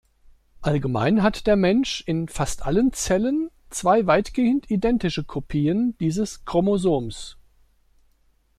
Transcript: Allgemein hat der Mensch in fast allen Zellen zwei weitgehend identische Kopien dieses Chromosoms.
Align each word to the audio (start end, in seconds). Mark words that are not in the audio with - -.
Allgemein 0.63 1.21
hat 1.21 1.45
der 1.45 1.55
Mensch 1.55 2.03
in 2.07 2.27
fast 2.27 2.63
allen 2.65 2.91
Zellen 2.91 3.51
zwei 3.69 4.07
weitgehend 4.07 4.71
identische 4.71 5.23
Kopien 5.23 5.95
dieses 5.99 6.43
Chromosoms. 6.43 7.37